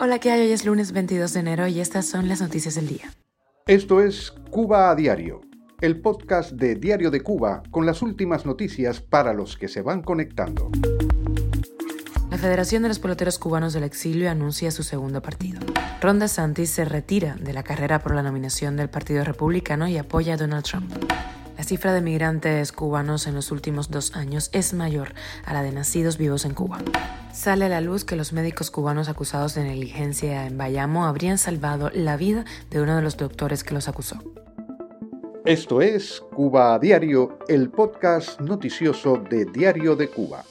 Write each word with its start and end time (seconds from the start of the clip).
Hola, 0.00 0.18
¿qué 0.18 0.30
hay? 0.30 0.40
Hoy 0.40 0.52
es 0.52 0.64
lunes 0.64 0.92
22 0.92 1.34
de 1.34 1.40
enero 1.40 1.66
y 1.68 1.78
estas 1.80 2.06
son 2.06 2.28
las 2.28 2.40
noticias 2.40 2.74
del 2.74 2.88
día. 2.88 3.12
Esto 3.66 4.00
es 4.00 4.32
Cuba 4.50 4.90
a 4.90 4.94
Diario, 4.94 5.40
el 5.80 6.00
podcast 6.00 6.52
de 6.52 6.74
Diario 6.74 7.10
de 7.10 7.20
Cuba 7.20 7.62
con 7.70 7.86
las 7.86 8.02
últimas 8.02 8.44
noticias 8.46 9.00
para 9.00 9.34
los 9.34 9.56
que 9.56 9.68
se 9.68 9.82
van 9.82 10.02
conectando. 10.02 10.70
La 12.30 12.38
Federación 12.38 12.82
de 12.82 12.88
los 12.88 12.98
Peloteros 12.98 13.38
Cubanos 13.38 13.72
del 13.72 13.84
Exilio 13.84 14.30
anuncia 14.30 14.70
su 14.70 14.82
segundo 14.82 15.22
partido. 15.22 15.60
Ron 16.00 16.18
DeSantis 16.18 16.70
se 16.70 16.84
retira 16.84 17.36
de 17.36 17.52
la 17.52 17.62
carrera 17.62 18.00
por 18.00 18.14
la 18.14 18.22
nominación 18.22 18.76
del 18.76 18.88
Partido 18.88 19.22
Republicano 19.22 19.86
y 19.86 19.98
apoya 19.98 20.34
a 20.34 20.36
Donald 20.38 20.64
Trump. 20.64 20.92
La 21.62 21.68
cifra 21.68 21.94
de 21.94 22.00
migrantes 22.00 22.72
cubanos 22.72 23.28
en 23.28 23.36
los 23.36 23.52
últimos 23.52 23.88
dos 23.88 24.16
años 24.16 24.50
es 24.52 24.74
mayor 24.74 25.14
a 25.44 25.52
la 25.52 25.62
de 25.62 25.70
nacidos 25.70 26.18
vivos 26.18 26.44
en 26.44 26.54
Cuba. 26.54 26.78
Sale 27.32 27.66
a 27.66 27.68
la 27.68 27.80
luz 27.80 28.04
que 28.04 28.16
los 28.16 28.32
médicos 28.32 28.72
cubanos 28.72 29.08
acusados 29.08 29.54
de 29.54 29.62
negligencia 29.62 30.44
en 30.48 30.58
Bayamo 30.58 31.06
habrían 31.06 31.38
salvado 31.38 31.88
la 31.94 32.16
vida 32.16 32.44
de 32.68 32.82
uno 32.82 32.96
de 32.96 33.02
los 33.02 33.16
doctores 33.16 33.62
que 33.62 33.74
los 33.74 33.86
acusó. 33.86 34.16
Esto 35.44 35.80
es 35.80 36.20
Cuba 36.34 36.74
a 36.74 36.80
Diario, 36.80 37.38
el 37.46 37.70
podcast 37.70 38.40
noticioso 38.40 39.18
de 39.30 39.44
Diario 39.44 39.94
de 39.94 40.08
Cuba. 40.08 40.42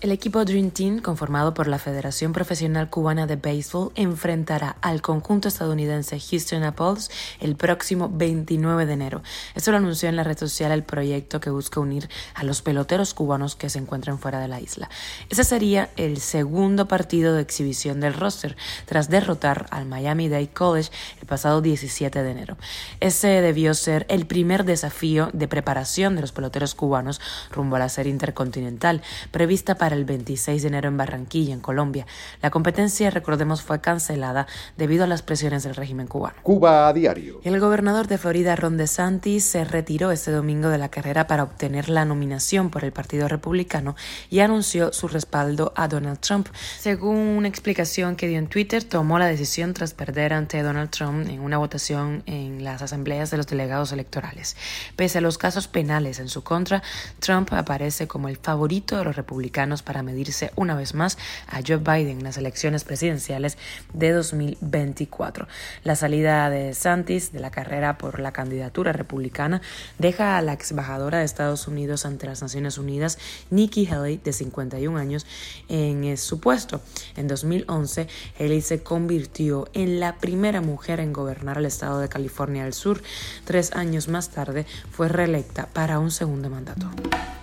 El 0.00 0.12
equipo 0.12 0.44
Dream 0.44 0.70
Team, 0.70 1.00
conformado 1.00 1.54
por 1.54 1.66
la 1.66 1.80
Federación 1.80 2.32
Profesional 2.32 2.88
Cubana 2.88 3.26
de 3.26 3.34
Béisbol, 3.34 3.90
enfrentará 3.96 4.76
al 4.80 5.02
conjunto 5.02 5.48
estadounidense 5.48 6.20
Houston 6.20 6.62
Apples 6.62 7.10
el 7.40 7.56
próximo 7.56 8.08
29 8.08 8.86
de 8.86 8.92
enero. 8.92 9.22
Esto 9.56 9.72
lo 9.72 9.78
anunció 9.78 10.08
en 10.08 10.14
la 10.14 10.22
red 10.22 10.38
social 10.38 10.70
el 10.70 10.84
proyecto 10.84 11.40
que 11.40 11.50
busca 11.50 11.80
unir 11.80 12.08
a 12.34 12.44
los 12.44 12.62
peloteros 12.62 13.12
cubanos 13.12 13.56
que 13.56 13.70
se 13.70 13.80
encuentran 13.80 14.20
fuera 14.20 14.38
de 14.38 14.46
la 14.46 14.60
isla. 14.60 14.88
Ese 15.30 15.42
sería 15.42 15.90
el 15.96 16.20
segundo 16.20 16.86
partido 16.86 17.34
de 17.34 17.42
exhibición 17.42 17.98
del 17.98 18.14
roster, 18.14 18.56
tras 18.86 19.10
derrotar 19.10 19.66
al 19.72 19.86
Miami 19.86 20.28
Dade 20.28 20.46
College 20.46 20.92
el 21.20 21.26
pasado 21.26 21.60
17 21.60 22.22
de 22.22 22.30
enero. 22.30 22.56
Ese 23.00 23.26
debió 23.26 23.74
ser 23.74 24.06
el 24.08 24.28
primer 24.28 24.64
desafío 24.64 25.30
de 25.32 25.48
preparación 25.48 26.14
de 26.14 26.20
los 26.20 26.30
peloteros 26.30 26.76
cubanos 26.76 27.20
rumbo 27.50 27.74
a 27.74 27.80
la 27.80 27.88
serie 27.88 28.12
intercontinental, 28.12 29.02
prevista 29.32 29.74
para 29.74 29.87
el 29.92 30.04
26 30.04 30.62
de 30.62 30.68
enero 30.68 30.88
en 30.88 30.96
Barranquilla, 30.96 31.54
en 31.54 31.60
Colombia. 31.60 32.06
La 32.42 32.50
competencia, 32.50 33.10
recordemos, 33.10 33.62
fue 33.62 33.80
cancelada 33.80 34.46
debido 34.76 35.04
a 35.04 35.06
las 35.06 35.22
presiones 35.22 35.62
del 35.62 35.74
régimen 35.74 36.06
cubano. 36.06 36.36
Cuba 36.42 36.88
a 36.88 36.92
diario. 36.92 37.40
El 37.44 37.58
gobernador 37.60 38.06
de 38.06 38.18
Florida, 38.18 38.56
Ron 38.56 38.76
DeSantis, 38.76 39.44
se 39.44 39.64
retiró 39.64 40.10
este 40.12 40.30
domingo 40.30 40.68
de 40.68 40.78
la 40.78 40.88
carrera 40.88 41.26
para 41.26 41.42
obtener 41.42 41.88
la 41.88 42.04
nominación 42.04 42.70
por 42.70 42.84
el 42.84 42.92
Partido 42.92 43.28
Republicano 43.28 43.96
y 44.30 44.40
anunció 44.40 44.92
su 44.92 45.08
respaldo 45.08 45.72
a 45.76 45.88
Donald 45.88 46.20
Trump. 46.20 46.48
Según 46.78 47.16
una 47.16 47.48
explicación 47.48 48.16
que 48.16 48.28
dio 48.28 48.38
en 48.38 48.48
Twitter, 48.48 48.84
tomó 48.84 49.18
la 49.18 49.26
decisión 49.26 49.74
tras 49.74 49.94
perder 49.94 50.32
ante 50.32 50.62
Donald 50.62 50.90
Trump 50.90 51.28
en 51.28 51.40
una 51.40 51.58
votación 51.58 52.22
en 52.26 52.64
las 52.64 52.82
asambleas 52.82 53.30
de 53.30 53.36
los 53.36 53.46
delegados 53.46 53.92
electorales. 53.92 54.56
Pese 54.96 55.18
a 55.18 55.20
los 55.20 55.38
casos 55.38 55.68
penales 55.68 56.18
en 56.18 56.28
su 56.28 56.42
contra, 56.42 56.82
Trump 57.20 57.52
aparece 57.52 58.06
como 58.06 58.28
el 58.28 58.36
favorito 58.36 58.96
de 58.96 59.04
los 59.04 59.16
republicanos 59.16 59.77
para 59.82 60.02
medirse 60.02 60.52
una 60.56 60.74
vez 60.74 60.94
más 60.94 61.18
a 61.46 61.60
Joe 61.66 61.78
Biden 61.78 62.18
en 62.18 62.24
las 62.24 62.36
elecciones 62.36 62.84
presidenciales 62.84 63.58
de 63.92 64.12
2024. 64.12 65.48
La 65.84 65.96
salida 65.96 66.50
de 66.50 66.74
Santis 66.74 67.32
de 67.32 67.40
la 67.40 67.50
carrera 67.50 67.98
por 67.98 68.20
la 68.20 68.32
candidatura 68.32 68.92
republicana 68.92 69.60
deja 69.98 70.36
a 70.36 70.42
la 70.42 70.56
embajadora 70.70 71.18
de 71.18 71.24
Estados 71.24 71.68
Unidos 71.68 72.04
ante 72.04 72.26
las 72.26 72.42
Naciones 72.42 72.78
Unidas, 72.78 73.18
Nikki 73.50 73.86
Haley, 73.86 74.20
de 74.22 74.32
51 74.32 74.98
años, 74.98 75.26
en 75.68 76.16
su 76.16 76.40
puesto. 76.40 76.80
En 77.16 77.28
2011, 77.28 78.08
Haley 78.38 78.60
se 78.60 78.82
convirtió 78.82 79.68
en 79.72 80.00
la 80.00 80.16
primera 80.16 80.60
mujer 80.60 81.00
en 81.00 81.12
gobernar 81.12 81.58
el 81.58 81.66
estado 81.66 82.00
de 82.00 82.08
California 82.08 82.64
del 82.64 82.74
Sur. 82.74 83.02
Tres 83.44 83.72
años 83.72 84.08
más 84.08 84.30
tarde, 84.30 84.66
fue 84.90 85.08
reelecta 85.08 85.66
para 85.72 85.98
un 85.98 86.10
segundo 86.10 86.50
mandato. 86.50 86.88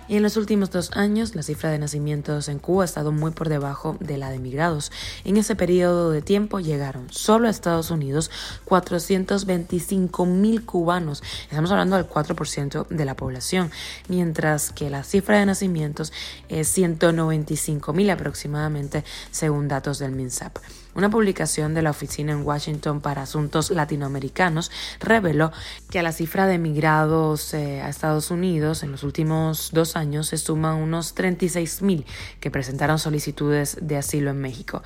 Y 0.07 0.17
en 0.17 0.23
los 0.23 0.38
últimos 0.38 0.69
dos 0.69 0.91
años, 0.91 1.33
la 1.33 1.41
cifra 1.41 1.71
de 1.71 1.79
nacimientos 1.79 2.47
en 2.47 2.59
Cuba 2.59 2.83
ha 2.83 2.85
estado 2.85 3.11
muy 3.11 3.31
por 3.31 3.49
debajo 3.49 3.97
de 3.99 4.17
la 4.17 4.29
de 4.29 4.35
emigrados. 4.35 4.91
En 5.23 5.38
ese 5.38 5.55
periodo 5.55 6.11
de 6.11 6.21
tiempo 6.21 6.59
llegaron 6.59 7.07
solo 7.11 7.47
a 7.47 7.49
Estados 7.51 7.89
Unidos 7.89 8.29
425 8.66 10.25
mil 10.25 10.63
cubanos. 10.63 11.23
Estamos 11.49 11.71
hablando 11.71 11.95
del 11.95 12.07
4% 12.07 12.88
de 12.88 13.05
la 13.05 13.16
población, 13.16 13.71
mientras 14.07 14.71
que 14.71 14.91
la 14.91 15.03
cifra 15.03 15.39
de 15.39 15.47
nacimientos 15.47 16.13
es 16.49 16.67
195 16.67 17.93
mil 17.93 18.09
aproximadamente, 18.11 19.03
según 19.31 19.67
datos 19.67 19.97
del 19.97 20.11
MINSAP. 20.11 20.57
Una 20.95 21.09
publicación 21.09 21.73
de 21.73 21.81
la 21.81 21.89
Oficina 21.89 22.31
en 22.31 22.45
Washington 22.45 23.01
para 23.01 23.23
Asuntos 23.23 23.69
Latinoamericanos 23.69 24.72
reveló 25.01 25.51
que 25.89 26.00
a 26.00 26.03
la 26.03 26.13
cifra 26.13 26.47
de 26.47 26.53
emigrados 26.53 27.53
eh, 27.53 27.81
a 27.81 27.89
Estados 27.89 28.31
Unidos 28.31 28.81
en 28.81 28.94
los 28.94 29.03
últimos 29.03 29.72
dos 29.73 29.97
años 29.97 30.28
se 30.28 30.38
suman 30.38 30.78
unos 30.78 31.13
36.000 31.13 32.05
que 32.39 32.50
presentaron 32.50 32.97
solicitudes 32.97 33.78
de 33.81 33.97
asilo 33.97 34.31
en 34.31 34.39
México. 34.39 34.84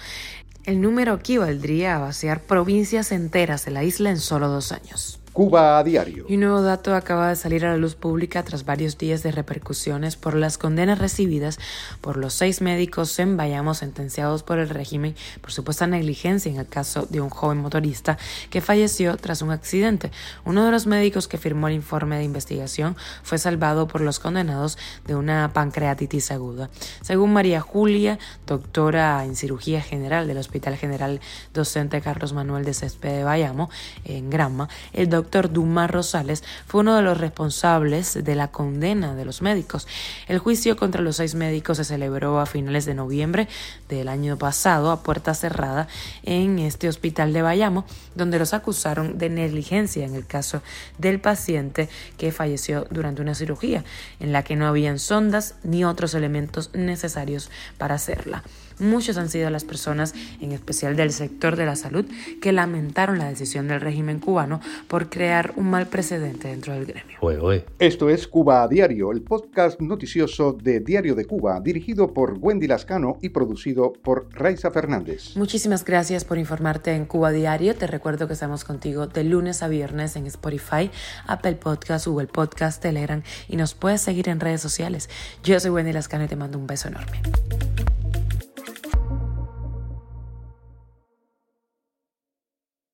El 0.66 0.82
número 0.82 1.14
equivaldría 1.14 1.96
a 1.96 2.00
vaciar 2.00 2.42
provincias 2.42 3.12
enteras 3.12 3.64
de 3.66 3.72
la 3.72 3.84
isla 3.84 4.10
en 4.10 4.20
solo 4.20 4.48
dos 4.50 4.72
años. 4.72 5.19
Cuba 5.40 5.80
a 5.80 5.84
diario. 5.86 6.26
Y 6.28 6.34
un 6.34 6.42
nuevo 6.42 6.62
dato 6.62 6.94
acaba 6.94 7.30
de 7.30 7.38
salir 7.38 7.66
a 7.66 7.72
la 7.72 7.78
luz 7.78 7.96
pública 7.96 8.44
tras 8.44 8.66
varios 8.66 8.98
días 8.98 9.24
de 9.24 9.32
repercusiones 9.32 10.18
por 10.18 10.36
las 10.36 10.58
condenas 10.58 11.00
recibidas 11.00 11.60
por 12.02 12.18
los 12.18 12.34
seis 12.34 12.60
médicos 12.60 13.18
en 13.20 13.38
Bayamo 13.38 13.74
sentenciados 13.74 14.44
por 14.44 14.60
el 14.60 14.68
régimen 14.68 15.16
por 15.40 15.54
supuesta 15.54 15.88
negligencia 15.88 16.52
en 16.52 16.60
el 16.60 16.68
caso 16.68 17.08
de 17.10 17.22
un 17.22 17.30
joven 17.30 17.60
motorista 17.60 18.18
que 18.50 18.60
falleció 18.60 19.16
tras 19.16 19.42
un 19.42 19.52
accidente. 19.52 20.12
Uno 20.44 20.66
de 20.66 20.72
los 20.72 20.88
médicos 20.88 21.30
que 21.30 21.38
firmó 21.38 21.70
el 21.70 21.76
informe 21.76 22.18
de 22.18 22.26
investigación 22.26 22.98
fue 23.24 23.38
salvado 23.38 23.88
por 23.88 24.02
los 24.02 24.20
condenados 24.20 24.78
de 25.08 25.16
una 25.16 25.54
pancreatitis 25.54 26.32
aguda. 26.32 26.70
Según 27.02 27.32
María 27.32 27.62
Julia, 27.62 28.20
doctora 28.46 29.24
en 29.24 29.38
cirugía 29.38 29.82
general 29.82 30.28
del 30.28 30.40
Hospital 30.40 30.76
General 30.76 31.22
Docente 31.54 32.02
Carlos 32.02 32.34
Manuel 32.34 32.66
de 32.66 32.74
Césped 32.74 33.20
de 33.20 33.24
Bayamo, 33.24 33.70
en 34.04 34.30
Granma, 34.30 34.68
el 34.92 35.08
doctor 35.08 35.29
Dumas 35.30 35.92
Rosales 35.92 36.44
fue 36.66 36.82
uno 36.82 36.96
de 36.96 37.04
los 37.04 37.18
responsables 37.18 38.24
de 38.24 38.36
la 38.36 38.50
condena 38.50 39.16
de 39.16 39.26
los 39.26 39.42
médicos. 39.42 39.88
El 40.28 40.40
juicio 40.40 40.76
contra 40.76 41.02
los 41.02 41.18
seis 41.18 41.36
médicos 41.36 41.78
se 41.78 41.86
celebró 41.86 42.40
a 42.40 42.46
finales 42.46 42.86
de 42.86 42.96
noviembre 42.96 43.48
del 43.88 44.08
año 44.08 44.38
pasado 44.38 44.92
a 44.92 45.04
puerta 45.04 45.34
cerrada 45.34 45.88
en 46.24 46.58
este 46.60 46.90
hospital 46.90 47.32
de 47.32 47.44
Bayamo, 47.44 47.86
donde 48.16 48.40
los 48.40 48.54
acusaron 48.54 49.18
de 49.18 49.30
negligencia 49.30 50.06
en 50.06 50.16
el 50.16 50.26
caso 50.26 50.62
del 50.98 51.20
paciente 51.20 51.90
que 52.18 52.32
falleció 52.32 52.88
durante 52.90 53.22
una 53.22 53.36
cirugía, 53.36 53.84
en 54.20 54.34
la 54.34 54.44
que 54.44 54.56
no 54.56 54.68
habían 54.68 55.00
sondas 55.00 55.56
ni 55.64 55.86
otros 55.86 56.16
elementos 56.16 56.72
necesarios 56.74 57.52
para 57.78 57.96
hacerla. 57.96 58.44
Muchos 58.80 59.18
han 59.18 59.30
sido 59.30 59.50
las 59.50 59.66
personas, 59.66 60.14
en 60.42 60.52
especial 60.52 60.96
del 60.96 61.12
sector 61.12 61.56
de 61.56 61.66
la 61.66 61.76
salud, 61.76 62.06
que 62.42 62.52
lamentaron 62.52 63.18
la 63.18 63.30
decisión 63.30 63.68
del 63.68 63.82
régimen 63.82 64.20
cubano 64.20 64.62
por 64.88 65.10
crear 65.10 65.54
un 65.56 65.70
mal 65.70 65.88
precedente 65.88 66.48
dentro 66.48 66.74
del 66.74 66.86
gremio. 66.86 67.18
Esto 67.78 68.10
es 68.10 68.28
Cuba 68.28 68.64
a 68.64 68.68
Diario, 68.68 69.12
el 69.12 69.22
podcast 69.22 69.80
noticioso 69.82 70.54
de 70.54 70.80
Diario 70.80 71.16
de 71.16 71.26
Cuba, 71.26 71.60
dirigido 71.60 72.14
por 72.14 72.38
Wendy 72.40 72.68
Lascano 72.68 73.18
y 73.22 73.30
producido 73.30 73.94
por 73.94 74.28
Raiza 74.32 74.72
Fernández. 74.72 75.36
Muchísimas 75.36 75.84
gracias 75.84 76.26
por 76.26 76.38
informarte 76.38 76.94
en 76.94 77.06
Cuba 77.06 77.32
Diario. 77.32 77.76
Te 77.76 77.88
recuerdo 77.88 78.28
que 78.28 78.34
estamos 78.34 78.64
contigo 78.64 79.08
de 79.08 79.24
lunes 79.24 79.62
a 79.64 79.68
viernes 79.68 80.16
en 80.16 80.26
Spotify, 80.28 80.90
Apple 81.28 81.56
Podcast, 81.56 82.08
Google 82.08 82.28
Podcast, 82.28 82.82
Telegram 82.82 83.22
y 83.48 83.58
nos 83.58 83.74
puedes 83.74 84.02
seguir 84.02 84.30
en 84.30 84.40
redes 84.40 84.62
sociales. 84.62 85.10
Yo 85.44 85.60
soy 85.60 85.72
Wendy 85.72 85.94
Lascano 85.94 86.26
y 86.26 86.28
te 86.28 86.36
mando 86.36 86.58
un 86.58 86.68
beso 86.68 86.88
enorme. 86.88 87.22